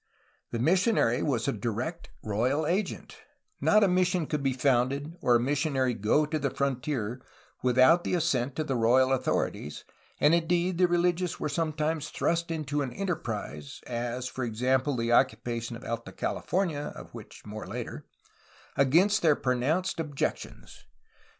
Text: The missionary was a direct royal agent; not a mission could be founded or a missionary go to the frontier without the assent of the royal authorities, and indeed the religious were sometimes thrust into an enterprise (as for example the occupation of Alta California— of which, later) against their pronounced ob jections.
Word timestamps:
The 0.49 0.57
missionary 0.57 1.21
was 1.21 1.47
a 1.47 1.51
direct 1.51 2.09
royal 2.23 2.65
agent; 2.65 3.17
not 3.61 3.83
a 3.83 3.87
mission 3.87 4.25
could 4.25 4.41
be 4.41 4.51
founded 4.51 5.13
or 5.21 5.35
a 5.35 5.39
missionary 5.39 5.93
go 5.93 6.25
to 6.25 6.39
the 6.39 6.49
frontier 6.49 7.21
without 7.61 8.03
the 8.03 8.15
assent 8.15 8.57
of 8.57 8.65
the 8.65 8.75
royal 8.75 9.11
authorities, 9.13 9.85
and 10.19 10.33
indeed 10.33 10.79
the 10.79 10.87
religious 10.87 11.39
were 11.39 11.49
sometimes 11.49 12.09
thrust 12.09 12.49
into 12.49 12.81
an 12.81 12.91
enterprise 12.93 13.79
(as 13.85 14.27
for 14.27 14.43
example 14.43 14.95
the 14.97 15.11
occupation 15.11 15.75
of 15.75 15.83
Alta 15.85 16.11
California— 16.13 16.91
of 16.95 17.13
which, 17.13 17.43
later) 17.45 18.07
against 18.75 19.21
their 19.21 19.35
pronounced 19.35 19.99
ob 20.01 20.15
jections. 20.15 20.77